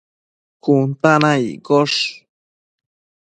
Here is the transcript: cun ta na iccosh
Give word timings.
cun 0.63 0.85
ta 1.01 1.13
na 1.21 1.31
iccosh 1.51 1.99